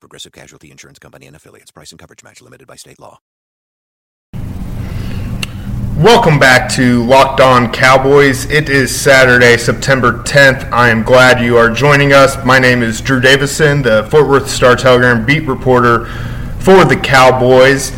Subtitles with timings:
[0.00, 1.70] Progressive Casualty Insurance Company and affiliates.
[1.70, 3.18] Price and coverage match limited by state law.
[5.96, 8.44] Welcome back to Locked On Cowboys.
[8.48, 10.70] It is Saturday, September 10th.
[10.70, 12.36] I am glad you are joining us.
[12.44, 16.04] My name is Drew Davison, the Fort Worth Star Telegram beat reporter
[16.60, 17.90] for the Cowboys.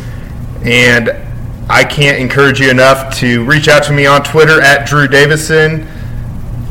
[0.63, 1.11] And
[1.69, 5.87] I can't encourage you enough to reach out to me on Twitter at Drew Davison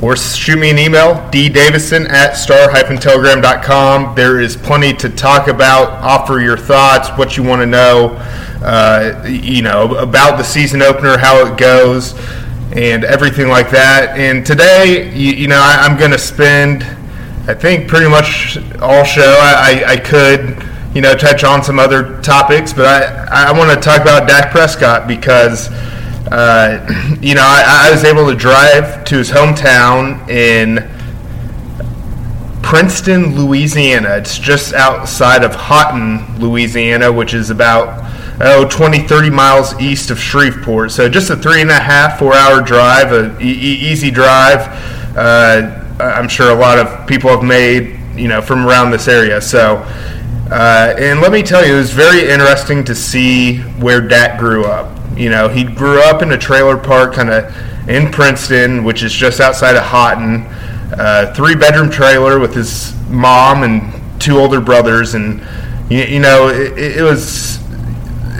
[0.03, 4.15] or shoot me an email, ddavison at star-telegram.com.
[4.15, 5.91] There is plenty to talk about.
[6.03, 8.17] Offer your thoughts, what you want to know,
[8.63, 12.15] uh, you know, about the season opener, how it goes,
[12.73, 14.19] and everything like that.
[14.19, 16.83] And today, you, you know, I, am going to spend,
[17.47, 19.37] I think, pretty much all show.
[19.39, 23.71] I, I, I could, you know, touch on some other topics, but I, I want
[23.71, 25.69] to talk about Dak Prescott because–
[26.31, 30.89] uh, you know, I, I, was able to drive to his hometown in
[32.63, 34.17] Princeton, Louisiana.
[34.17, 38.07] It's just outside of Haughton, Louisiana, which is about
[38.41, 40.93] oh, 20, 30 miles east of Shreveport.
[40.93, 44.61] So just a three and a half, four hour drive, a easy drive.
[45.17, 49.41] Uh, I'm sure a lot of people have made, you know, from around this area.
[49.41, 49.79] So,
[50.51, 54.65] uh, and let me tell you, it was very interesting to see where Dak grew
[54.65, 55.00] up.
[55.21, 59.13] You know, he grew up in a trailer park kind of in Princeton, which is
[59.13, 60.47] just outside of Haughton.
[60.99, 65.15] Uh, three bedroom trailer with his mom and two older brothers.
[65.15, 65.47] And,
[65.91, 67.61] you, you know, it, it was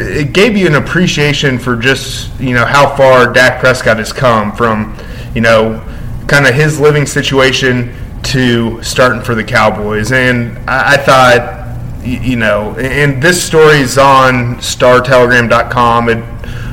[0.01, 4.53] it gave you an appreciation for just you know how far Dak Prescott has come
[4.53, 4.97] from
[5.35, 5.85] you know
[6.27, 11.61] kind of his living situation to starting for the Cowboys, and I, I thought
[12.03, 16.09] you know, and this story is on StarTelegram.com.
[16.09, 16.25] It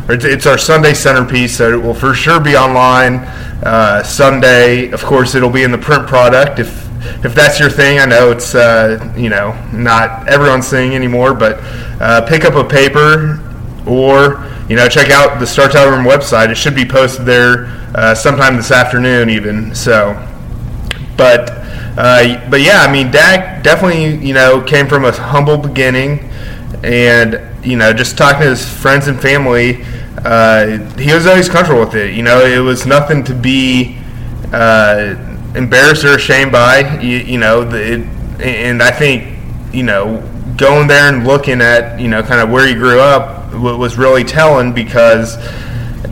[0.09, 3.15] it's, our Sunday centerpiece, so it will for sure be online
[3.63, 4.89] uh, Sunday.
[4.91, 6.87] Of course, it'll be in the print product if
[7.25, 7.99] if that's your thing.
[7.99, 11.59] I know it's uh, you know not everyone's thing anymore, but
[12.01, 13.41] uh, pick up a paper
[13.85, 16.49] or you know check out the Star Telegram website.
[16.49, 20.13] It should be posted there uh, sometime this afternoon, even so.
[21.17, 21.49] But
[21.97, 26.19] uh, but yeah, I mean Dak definitely you know came from a humble beginning,
[26.83, 29.83] and you know just talking to his friends and family
[30.27, 32.13] uh, he was always comfortable with it.
[32.13, 33.97] You know, it was nothing to be
[34.51, 35.15] uh,
[35.55, 36.99] embarrassed or ashamed by.
[36.99, 38.07] You, you know, the, it,
[38.41, 39.39] and I think
[39.73, 40.21] you know
[40.57, 44.23] going there and looking at you know kind of where he grew up was really
[44.23, 45.37] telling because.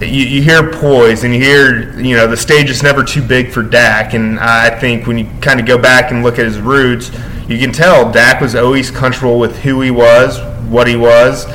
[0.01, 3.51] You, you, hear poise and you hear you know the stage is never too big
[3.51, 6.59] for Dak and I think when you kind of go back and look at his
[6.59, 7.11] roots
[7.47, 11.45] you can tell Dak was always comfortable with who he was what he was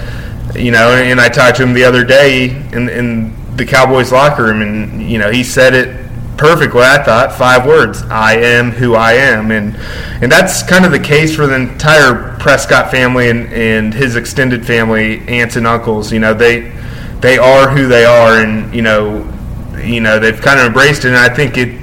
[0.54, 4.44] you know, and I talked to him the other day in, in the Cowboys locker
[4.44, 5.96] room, and you know, he said it
[6.36, 6.82] perfectly.
[6.82, 9.76] I thought five words: "I am who I am," and
[10.22, 14.66] and that's kind of the case for the entire Prescott family and, and his extended
[14.66, 16.12] family, aunts and uncles.
[16.12, 16.72] You know, they
[17.20, 19.30] they are who they are, and you know,
[19.78, 21.08] you know, they've kind of embraced it.
[21.08, 21.80] And I think it,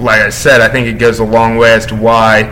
[0.00, 2.42] like I said, I think it goes a long way as to why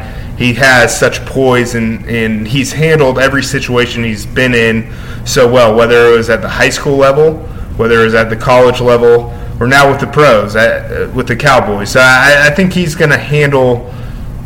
[0.43, 4.93] he has such poise and, and he's handled every situation he's been in
[5.25, 7.39] so well, whether it was at the high school level,
[7.77, 11.37] whether it was at the college level, or now with the pros, uh, with the
[11.37, 11.91] Cowboys.
[11.91, 13.95] So I, I think he's going to handle,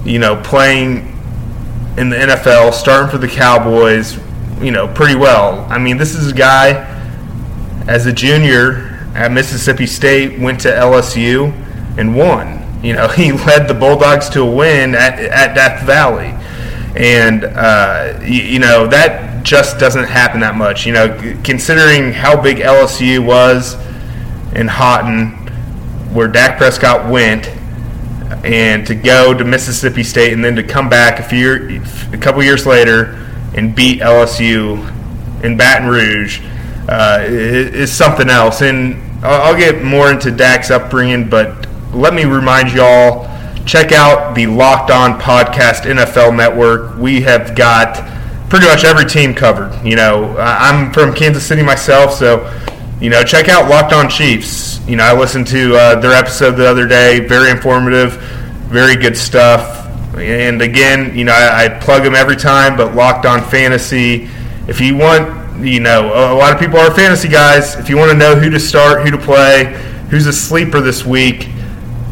[0.05, 1.13] you know, playing
[1.97, 4.19] in the NFL, starting for the Cowboys,
[4.61, 5.67] you know, pretty well.
[5.71, 6.93] I mean, this is a guy
[7.89, 11.55] as a junior at Mississippi State, went to LSU
[11.97, 12.56] and won.
[12.87, 16.35] You know, he led the Bulldogs to a win at, at Death Valley.
[16.97, 20.87] And, uh, you, you know, that just doesn't happen that much.
[20.87, 23.75] You know, considering how big LSU was
[24.55, 25.33] in Haughton,
[26.15, 27.49] where Dak Prescott went,
[28.45, 31.83] and to go to Mississippi State and then to come back a few,
[32.13, 34.93] a couple years later and beat LSU
[35.45, 36.41] in Baton Rouge
[36.89, 38.63] uh, is something else.
[38.63, 41.67] And I'll get more into Dak's upbringing, but
[41.97, 43.27] let me remind y'all
[43.65, 46.97] check out the Locked On Podcast NFL Network.
[46.99, 47.97] We have got
[48.51, 49.85] pretty much every team covered.
[49.85, 52.53] You know, I'm from Kansas City myself, so
[53.01, 54.81] you know, check out Locked On Chiefs.
[54.87, 57.21] You know, I listened to uh, their episode the other day.
[57.21, 58.13] Very informative,
[58.69, 59.85] very good stuff.
[60.17, 62.77] And again, you know, I, I plug them every time.
[62.77, 64.29] But Locked On Fantasy.
[64.69, 67.77] If you want you know, a lot of people are fantasy guys.
[67.77, 69.73] If you want to know who to start, who to play,
[70.11, 71.49] who's a sleeper this week,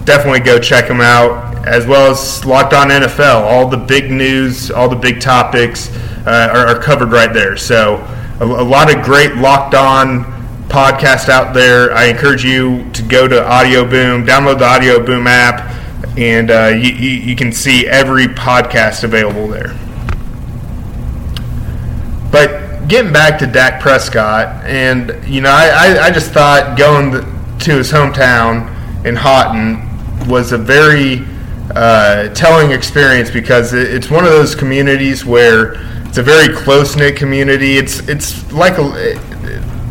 [0.05, 1.55] definitely go check them out.
[1.67, 5.89] As well as Locked On NFL, all the big news, all the big topics
[6.27, 7.56] uh, are, are, covered right there.
[7.56, 7.97] So
[8.39, 10.25] a, a lot of great Locked On
[10.69, 11.93] podcasts out there.
[11.95, 15.71] I encourage you to go to Audio Boom, download the Audio Boom app,
[16.19, 19.75] and uh, you, you, you can see every podcast available there.
[22.31, 27.12] But getting back to Dak Prescott, and you know, I, I, I just thought going
[27.61, 28.71] to his hometown
[29.06, 29.94] in Haughton
[30.26, 31.25] was a very
[31.75, 35.75] uh, telling experience because it's one of those communities where
[36.06, 37.76] it's a very close knit community.
[37.76, 39.19] It's it's like a,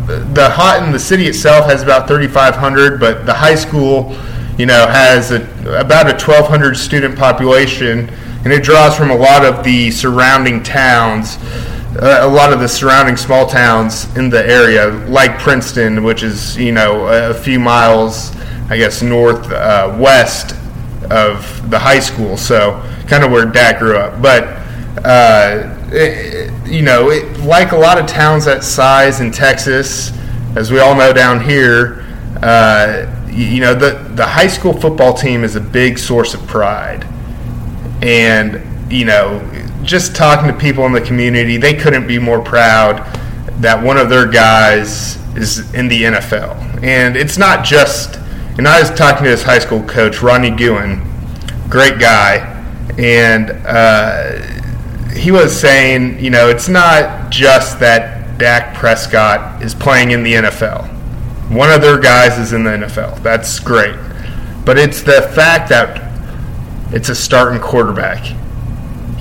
[0.07, 4.15] the in the city itself has about 3,500, but the high school,
[4.57, 5.41] you know, has a,
[5.80, 8.09] about a 1,200 student population,
[8.44, 11.38] and it draws from a lot of the surrounding towns
[12.01, 16.57] uh, a lot of the surrounding small towns in the area, like Princeton, which is
[16.57, 18.31] you know a few miles,
[18.74, 20.56] I guess, north uh, west
[21.10, 22.38] of the high school.
[22.38, 24.62] So kind of where Dak grew up, but.
[25.06, 30.12] Uh, it, you know, it, like a lot of towns that size in Texas,
[30.56, 32.04] as we all know down here,
[32.42, 36.46] uh, you, you know, the, the high school football team is a big source of
[36.48, 37.06] pride.
[38.02, 39.40] And, you know,
[39.84, 42.98] just talking to people in the community, they couldn't be more proud
[43.62, 46.84] that one of their guys is in the NFL.
[46.84, 48.20] And it's not just,
[48.57, 51.01] and I was talking to his high school coach, Ronnie Guin,
[51.69, 52.50] great guy,
[52.97, 54.41] and uh,
[55.13, 60.33] he was saying, you know, it's not just that Dak Prescott is playing in the
[60.33, 60.88] NFL.
[61.51, 63.21] One of their guys is in the NFL.
[63.23, 63.95] That's great.
[64.65, 66.01] But it's the fact that
[66.94, 68.35] it's a starting quarterback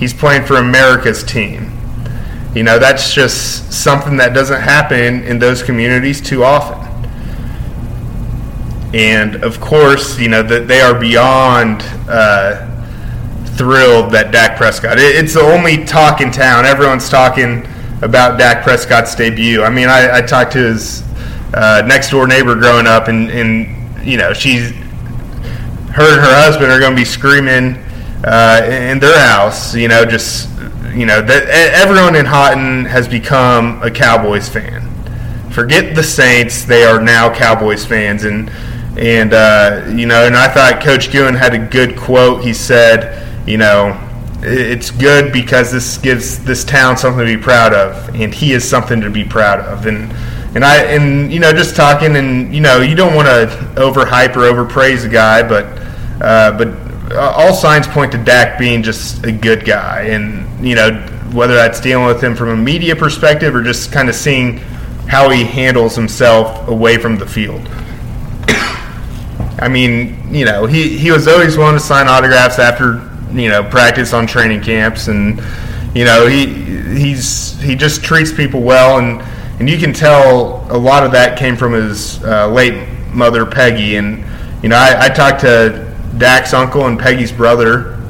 [0.03, 1.71] He's playing for America's team.
[2.53, 6.82] You know, that's just something that doesn't happen in those communities too often.
[8.93, 12.69] And of course, you know, that they are beyond uh,
[13.55, 14.97] thrilled that Dak Prescott.
[14.99, 16.65] it's the only talk in town.
[16.65, 17.67] Everyone's talking
[18.01, 19.63] about Dak Prescott's debut.
[19.63, 21.03] I mean, I, I talked to his
[21.53, 26.71] uh, next door neighbor growing up, and, and you know, she's her and her husband
[26.71, 27.75] are going to be screaming
[28.23, 29.75] uh, in their house.
[29.75, 30.49] You know, just
[30.93, 34.89] you know that everyone in Haughton has become a Cowboys fan.
[35.51, 38.51] Forget the Saints; they are now Cowboys fans, and
[38.97, 42.43] and uh, you know, and I thought Coach Guin had a good quote.
[42.43, 43.99] He said, you know.
[44.45, 48.69] It's good because this gives this town something to be proud of, and he is
[48.69, 49.85] something to be proud of.
[49.85, 50.11] And
[50.55, 53.45] and I and you know just talking and you know you don't want to
[53.75, 55.65] overhype or overpraise a guy, but
[56.21, 60.91] uh, but all signs point to Dak being just a good guy, and you know
[61.33, 64.57] whether that's dealing with him from a media perspective or just kind of seeing
[65.07, 67.67] how he handles himself away from the field.
[69.63, 73.63] I mean, you know, he, he was always willing to sign autographs after you know
[73.63, 75.41] practice on training camps, and
[75.95, 76.47] you know he
[76.99, 79.21] he's he just treats people well, and
[79.61, 83.95] and you can tell a lot of that came from his uh, late mother Peggy,
[83.95, 84.25] and
[84.61, 88.01] you know I, I talked to Dak's uncle and Peggy's brother,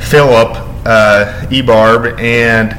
[0.00, 0.56] Philip
[0.86, 2.76] uh, Ebarb, and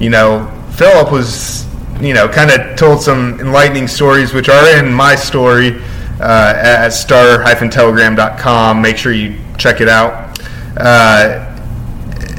[0.00, 0.46] you know
[0.76, 1.66] Philip was
[2.00, 5.82] you know kind of told some enlightening stories, which are in my story
[6.20, 8.82] uh, at star-telegram.com.
[8.82, 10.38] Make sure you check it out.
[10.76, 11.52] Uh,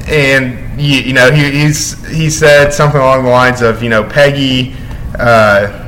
[0.08, 4.04] and you, you, know he, he's he said something along the lines of you know
[4.04, 4.76] Peggy.
[5.18, 5.84] Uh,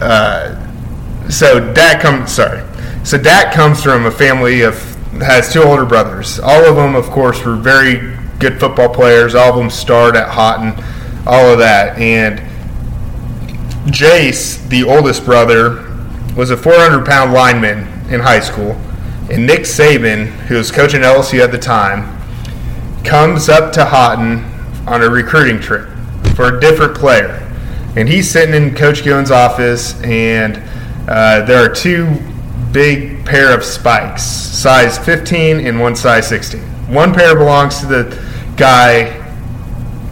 [0.00, 0.60] uh,
[1.28, 2.62] so Dak comes sorry
[3.04, 4.78] so Dak comes from a family of
[5.20, 6.40] has two older brothers.
[6.40, 9.34] All of them, of course, were very good football players.
[9.34, 10.82] All of them starred at Haughton,
[11.26, 11.98] all of that.
[11.98, 12.38] And
[13.92, 15.83] Jace, the oldest brother,
[16.36, 17.80] was a 400 pound lineman
[18.12, 18.72] in high school.
[19.30, 22.20] And Nick Saban, who was coaching LSU at the time,
[23.04, 24.44] comes up to Haughton
[24.86, 25.88] on a recruiting trip
[26.34, 27.40] for a different player.
[27.96, 30.56] And he's sitting in Coach Guin's office, and
[31.08, 32.18] uh, there are two
[32.72, 36.60] big pair of spikes, size 15 and one size 16.
[36.92, 38.24] One pair belongs to the
[38.56, 39.20] guy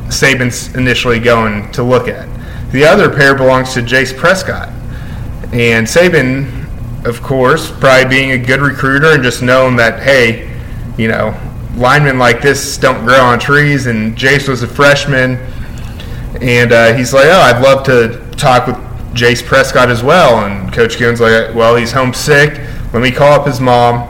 [0.06, 2.28] Saban's initially going to look at.
[2.70, 4.68] The other pair belongs to Jace Prescott.
[5.52, 10.50] And Saban, of course, probably being a good recruiter and just knowing that, hey,
[10.96, 11.38] you know,
[11.76, 13.86] linemen like this don't grow on trees.
[13.86, 15.36] And Jace was a freshman.
[16.40, 18.76] And uh, he's like, oh, I'd love to talk with
[19.14, 20.46] Jace Prescott as well.
[20.46, 22.58] And Coach Guin's like, well, he's homesick.
[22.94, 24.08] Let me call up his mom.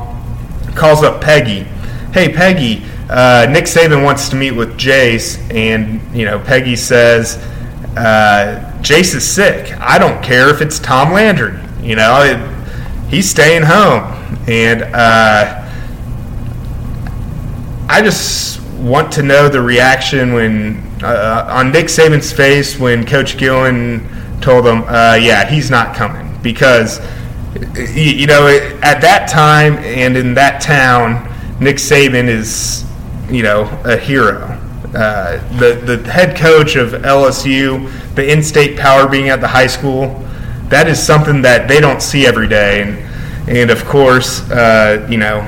[0.77, 1.65] Calls up Peggy.
[2.13, 5.39] Hey, Peggy, uh, Nick Saban wants to meet with Jace.
[5.53, 7.37] And, you know, Peggy says,
[7.97, 9.73] uh, Jace is sick.
[9.79, 11.59] I don't care if it's Tom Landry.
[11.81, 14.03] You know, it, he's staying home,
[14.49, 15.69] and uh,
[17.89, 23.39] I just want to know the reaction when uh, on Nick Saban's face when Coach
[23.39, 24.09] Gillen
[24.41, 26.99] told him, uh, "Yeah, he's not coming," because
[27.77, 28.49] you know
[28.83, 31.29] at that time and in that town,
[31.61, 32.85] Nick Saban is
[33.31, 34.59] you know a hero.
[34.95, 40.23] Uh, the the head coach of LSU, the in-state power being at the high school,
[40.69, 45.17] that is something that they don't see every day, and and of course, uh, you
[45.17, 45.41] know,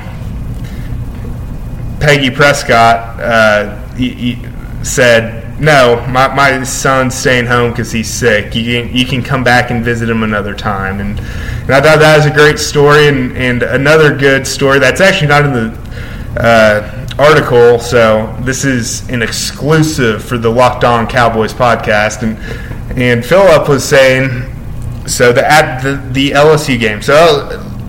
[1.99, 4.47] Peggy Prescott uh, he, he
[4.83, 8.55] said, "No, my, my son's staying home because he's sick.
[8.55, 11.99] You can you can come back and visit him another time." And, and I thought
[11.99, 15.85] that was a great story, and, and another good story that's actually not in the
[16.39, 17.79] uh, article.
[17.79, 22.37] So this is an exclusive for the Locked On Cowboys podcast, and
[22.97, 24.51] and Philip was saying
[25.07, 27.01] so the at the, the LSU game.
[27.01, 27.15] So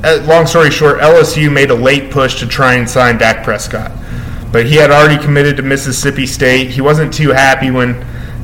[0.05, 3.93] uh, long story short, LSU made a late push to try and sign Dak Prescott,
[4.53, 6.71] but he had already committed to Mississippi State.
[6.71, 7.95] He wasn't too happy when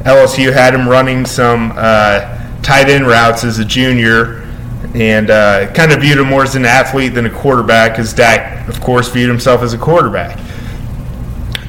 [0.04, 4.40] LSU had him running some uh, tight end routes as a junior
[4.94, 8.68] and uh, kind of viewed him more as an athlete than a quarterback, because Dak,
[8.68, 10.38] of course, viewed himself as a quarterback.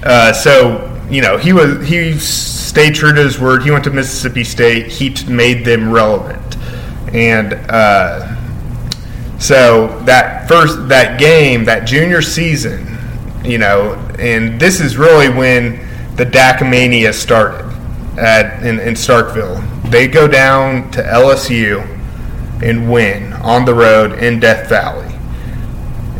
[0.03, 3.63] Uh, so you know he was he stayed true to his word.
[3.63, 4.87] He went to Mississippi State.
[4.87, 6.57] He t- made them relevant,
[7.13, 8.33] and uh,
[9.39, 12.97] so that first that game, that junior season,
[13.45, 15.79] you know, and this is really when
[16.15, 17.69] the Dakamania started
[18.17, 19.61] at in, in Starkville.
[19.89, 21.81] They go down to LSU
[22.63, 25.13] and win on the road in Death Valley,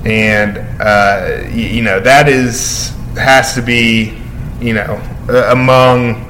[0.06, 4.17] and uh, you know that is has to be,
[4.60, 4.96] you know,
[5.51, 6.29] among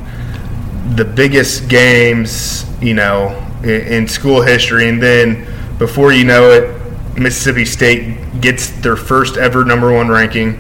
[0.95, 4.89] the biggest games, you know, in, in, school history.
[4.89, 5.47] And then
[5.77, 10.55] before you know it, Mississippi State gets their first ever number one ranking,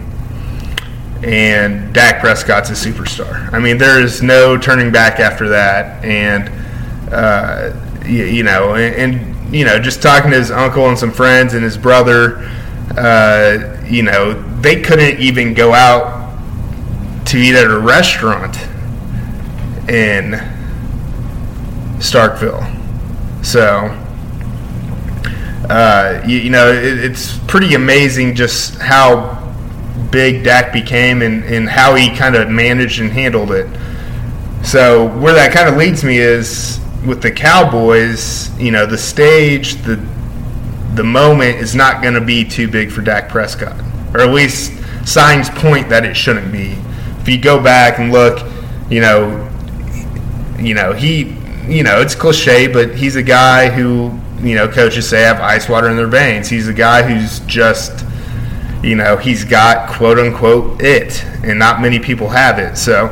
[1.23, 3.51] and Dak Prescott's a superstar.
[3.53, 6.03] I mean, there is no turning back after that.
[6.03, 6.49] And,
[7.11, 7.73] uh,
[8.05, 11.53] you, you, know, and, and, you know, just talking to his uncle and some friends
[11.53, 12.49] and his brother,
[12.97, 16.23] uh, you know, they couldn't even go out
[17.25, 18.55] to eat at a restaurant
[19.89, 20.31] in
[21.99, 22.63] Starkville.
[23.43, 23.87] So,
[25.69, 29.41] uh, you, you, know, it, it's pretty amazing just how
[30.11, 33.67] big Dak became and, and how he kind of managed and handled it.
[34.63, 39.75] So, where that kind of leads me is with the Cowboys, you know, the stage,
[39.83, 39.95] the
[40.93, 43.75] the moment is not going to be too big for Dak Prescott
[44.13, 44.71] or at least
[45.07, 46.77] signs point that it shouldn't be.
[47.19, 48.45] If you go back and look,
[48.89, 49.49] you know,
[50.59, 51.35] you know he,
[51.67, 55.69] you know, it's cliche, but he's a guy who you know coaches say have ice
[55.69, 56.49] water in their veins.
[56.49, 58.05] He's a guy who's just,
[58.83, 62.77] you know, he's got quote unquote it, and not many people have it.
[62.77, 63.07] So,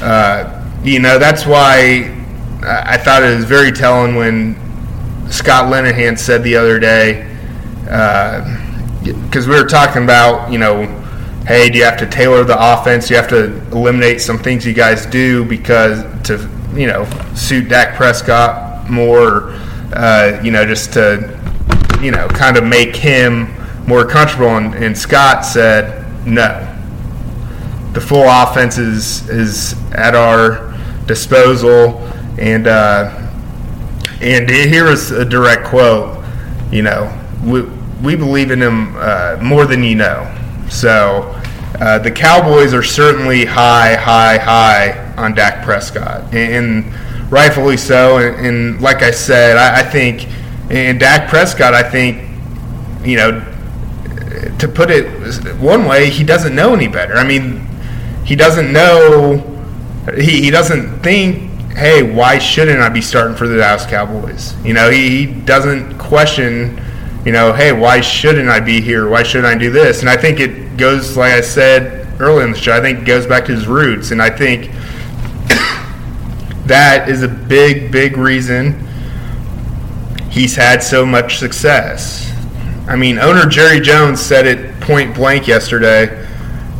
[0.00, 2.16] uh, you know, that's why
[2.62, 4.54] I thought it was very telling when
[5.30, 7.26] Scott Linehan said the other day.
[7.88, 8.69] Uh,
[9.02, 10.86] because we were talking about, you know,
[11.46, 13.08] hey, do you have to tailor the offense?
[13.08, 17.04] Do you have to eliminate some things you guys do because to, you know,
[17.34, 19.52] suit Dak Prescott more,
[19.92, 21.38] uh, you know, just to,
[22.00, 23.54] you know, kind of make him
[23.86, 24.56] more comfortable.
[24.56, 26.66] And, and Scott said, no.
[27.92, 30.76] The full offense is, is at our
[31.06, 31.98] disposal.
[32.38, 33.16] And, uh,
[34.20, 36.22] and here is a direct quote,
[36.70, 37.62] you know, we,
[38.02, 40.34] we believe in him uh, more than you know.
[40.68, 41.34] So
[41.80, 48.18] uh, the Cowboys are certainly high, high, high on Dak Prescott, and, and rightfully so.
[48.18, 50.28] And, and, like I said, I, I think,
[50.70, 52.28] and Dak Prescott, I think,
[53.04, 53.46] you know,
[54.58, 55.06] to put it
[55.58, 57.14] one way, he doesn't know any better.
[57.14, 57.66] I mean,
[58.24, 59.38] he doesn't know,
[60.16, 64.54] he, he doesn't think hey, why shouldn't I be starting for the Dallas Cowboys?
[64.64, 66.82] You know, he, he doesn't question
[67.24, 69.08] you know, hey, why shouldn't I be here?
[69.08, 70.00] Why shouldn't I do this?
[70.00, 73.04] And I think it goes, like I said earlier in the show, I think it
[73.04, 74.10] goes back to his roots.
[74.10, 74.70] And I think
[76.66, 78.86] that is a big, big reason
[80.30, 82.32] he's had so much success.
[82.88, 86.26] I mean, owner Jerry Jones said it point blank yesterday.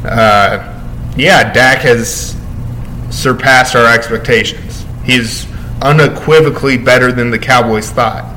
[0.05, 0.81] Uh,
[1.17, 2.35] yeah, Dak has
[3.11, 4.87] surpassed our expectations.
[5.05, 5.47] He's
[5.83, 8.30] unequivocally better than the Cowboys thought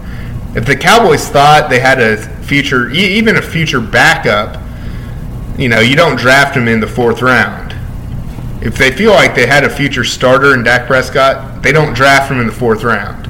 [0.56, 4.62] if the Cowboys thought they had a future, even a future backup,
[5.58, 7.72] you know, you don't draft him in the fourth round.
[8.62, 12.32] if they feel like they had a future starter in Dak Prescott, they don't draft
[12.32, 13.28] him in the fourth round.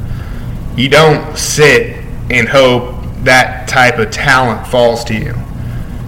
[0.78, 5.34] You don't sit and hope that type of talent falls to you.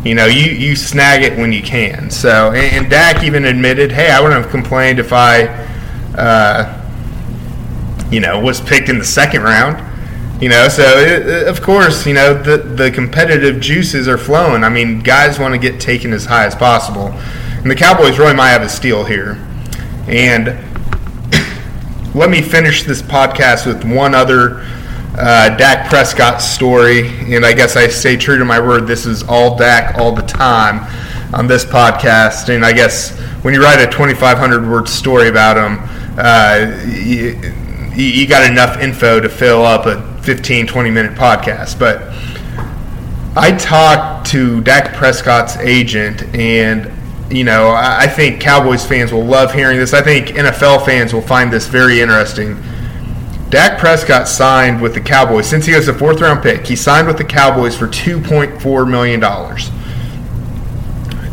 [0.04, 2.12] You know, you, you snag it when you can.
[2.12, 5.48] So, and, and Dak even admitted, hey, I wouldn't have complained if I,
[6.16, 6.82] uh,
[8.12, 9.78] you know, was picked in the second round.
[10.42, 14.66] You know, so it, of course, you know the the competitive juices are flowing.
[14.66, 18.34] I mean, guys want to get taken as high as possible, and the Cowboys really
[18.34, 19.40] might have a steal here.
[20.08, 20.48] And
[22.16, 24.66] let me finish this podcast with one other
[25.18, 28.88] uh, Dak Prescott story, and I guess I stay true to my word.
[28.88, 30.86] This is all Dak all the time
[31.34, 35.80] on this podcast, and I guess when you write a 2,500 word story about him,
[36.18, 37.40] uh, you,
[37.96, 41.78] you got enough info to fill up a 15, 20 minute podcast.
[41.80, 42.02] But
[43.38, 46.92] I talked to Dak Prescott's agent, and
[47.30, 49.94] you know, I think Cowboys fans will love hearing this.
[49.94, 52.62] I think NFL fans will find this very interesting.
[53.50, 56.66] Dak Prescott signed with the Cowboys since he was a fourth round pick.
[56.66, 59.22] He signed with the Cowboys for $2.4 million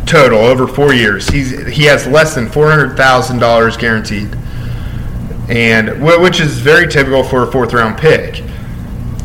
[0.05, 1.27] total over four years.
[1.27, 4.35] He's, he has less than $400,000 guaranteed,
[5.49, 8.43] and which is very typical for a fourth round pick.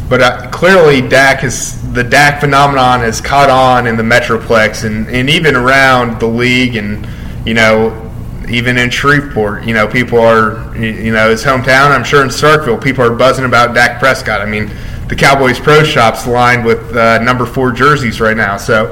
[0.08, 5.06] But uh, clearly, Dak has the Dak phenomenon has caught on in the Metroplex and,
[5.08, 7.06] and even around the league, and
[7.46, 8.10] you know,
[8.48, 11.90] even in Shreveport, you know, people are, you know, his hometown.
[11.90, 14.40] I'm sure in Starkville, people are buzzing about Dak Prescott.
[14.40, 14.70] I mean,
[15.08, 18.56] the Cowboys Pro Shop's lined with uh, number four jerseys right now.
[18.56, 18.86] So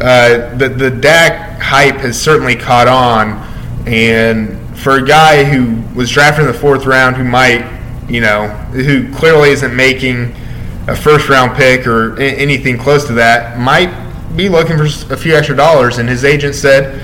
[0.00, 3.46] uh, the the Dak hype has certainly caught on,
[3.86, 7.64] and for a guy who was drafted in the fourth round, who might,
[8.08, 10.34] you know, who clearly isn't making
[10.86, 13.90] a first round pick or anything close to that, might
[14.36, 15.98] be looking for a few extra dollars.
[15.98, 17.02] And his agent said,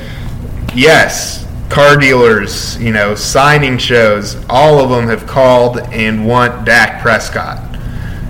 [0.75, 7.02] yes, car dealers, you know, signing shows, all of them have called and want Dak
[7.02, 7.76] Prescott.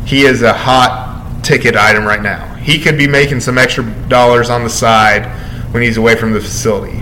[0.07, 2.55] He is a hot ticket item right now.
[2.57, 5.27] He could be making some extra dollars on the side
[5.73, 6.99] when he's away from the facility.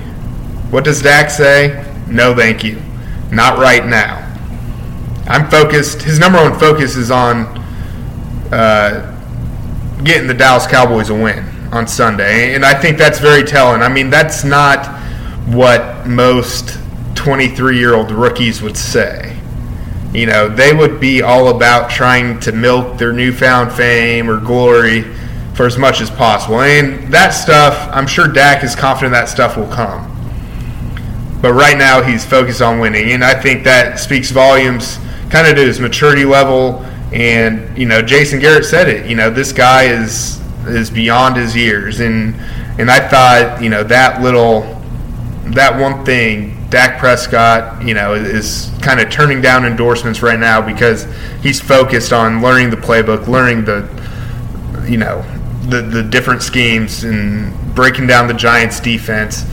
[0.71, 1.91] What does Dak say?
[2.09, 2.83] No, thank you.
[3.31, 4.21] Not right now.
[5.27, 6.03] I'm focused.
[6.03, 7.64] His number one focus is on
[8.55, 13.83] uh, getting the Dallas Cowboys a win on Sunday, and I think that's very telling.
[13.83, 14.87] I mean, that's not
[15.47, 16.79] what most
[17.17, 19.37] 23 year old rookies would say.
[20.13, 25.03] You know, they would be all about trying to milk their newfound fame or glory
[25.55, 26.61] for as much as possible.
[26.61, 30.11] And that stuff, I'm sure Dak is confident that stuff will come.
[31.43, 33.11] But right now, he's focused on winning.
[33.11, 34.99] And I think that speaks volumes
[35.31, 36.87] kind of to his maturity level.
[37.15, 39.07] And, you know, Jason Garrett said it.
[39.09, 42.01] You know, this guy is is beyond his years.
[42.01, 42.35] And,
[42.79, 44.63] and I thought, you know, that little
[45.53, 50.61] that one thing, Dak Prescott, you know, is kind of turning down endorsements right now
[50.61, 51.07] because
[51.41, 53.89] he's focused on learning the playbook, learning the,
[54.89, 55.23] you know,
[55.69, 59.45] the the different schemes and breaking down the Giants' defense.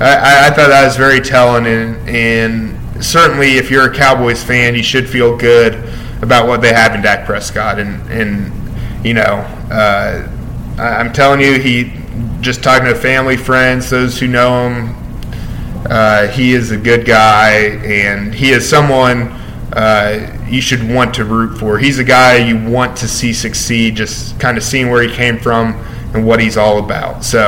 [0.00, 4.74] I, I thought that was very telling, and, and certainly if you're a Cowboys fan,
[4.74, 5.74] you should feel good
[6.22, 8.52] about what they have in Dak Prescott, and and
[9.04, 10.28] you know, uh,
[10.78, 11.92] I'm telling you, he
[12.40, 14.96] just talking to family, friends, those who know him,
[15.88, 17.52] uh, he is a good guy,
[17.84, 19.28] and he is someone
[19.72, 21.78] uh, you should want to root for.
[21.78, 25.38] He's a guy you want to see succeed, just kind of seeing where he came
[25.38, 25.74] from
[26.12, 27.24] and what he's all about.
[27.24, 27.42] So,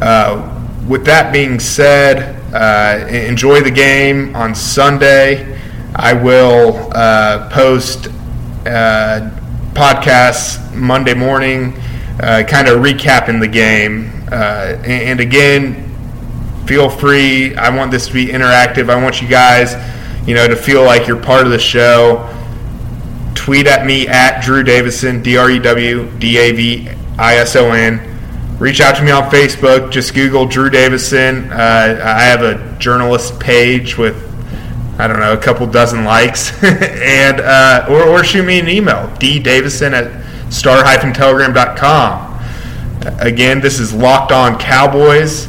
[0.00, 0.52] uh,
[0.86, 5.58] with that being said, uh, enjoy the game on Sunday.
[5.98, 8.08] I will uh, post
[9.74, 11.72] podcasts Monday morning,
[12.18, 14.10] kind of recapping the game.
[14.30, 15.86] and again,
[16.66, 17.54] feel free.
[17.56, 18.90] I want this to be interactive.
[18.90, 19.74] I want you guys,
[20.28, 22.32] you know, to feel like you're part of the show.
[23.34, 27.56] Tweet at me at Drew Davison, D R E W D A V I S
[27.56, 28.12] O N.
[28.58, 29.90] Reach out to me on Facebook.
[29.90, 31.50] Just Google Drew Davison.
[31.52, 34.25] Uh, I have a journalist page with
[34.98, 39.14] I don't know a couple dozen likes, and uh, or, or shoot me an email
[39.18, 42.26] d davison at star-telegram.com.
[43.20, 45.48] Again, this is Locked On Cowboys.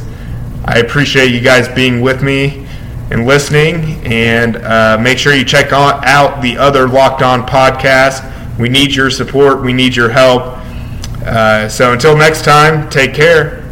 [0.65, 2.67] I appreciate you guys being with me
[3.09, 4.05] and listening.
[4.05, 8.59] And uh, make sure you check on, out the other Locked On podcast.
[8.59, 9.61] We need your support.
[9.61, 10.57] We need your help.
[11.25, 13.63] Uh, so until next time, take care.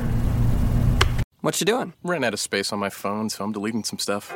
[1.42, 1.94] What you doing?
[2.04, 4.36] Ran out of space on my phone, so I'm deleting some stuff.